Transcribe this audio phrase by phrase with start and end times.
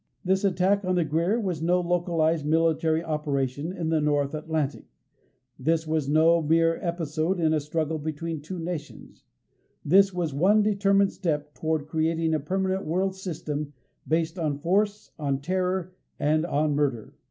[0.25, 4.87] This attack on the GREER was no localized military operation in the North Atlantic.
[5.59, 9.25] This was no mere episode in a struggle between two nations.
[9.85, 13.73] This was one determined step towards creating a permanent world system
[14.07, 17.13] based on force, on terror and on murder.